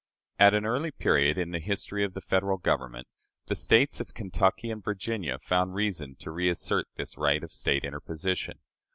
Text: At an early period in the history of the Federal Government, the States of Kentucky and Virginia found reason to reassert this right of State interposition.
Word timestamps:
At 0.39 0.55
an 0.55 0.65
early 0.65 0.89
period 0.89 1.37
in 1.37 1.51
the 1.51 1.59
history 1.59 2.03
of 2.03 2.15
the 2.15 2.21
Federal 2.21 2.57
Government, 2.57 3.07
the 3.45 3.53
States 3.53 3.99
of 4.01 4.15
Kentucky 4.15 4.71
and 4.71 4.83
Virginia 4.83 5.37
found 5.37 5.75
reason 5.75 6.15
to 6.15 6.31
reassert 6.31 6.87
this 6.95 7.19
right 7.19 7.43
of 7.43 7.53
State 7.53 7.83
interposition. 7.85 8.61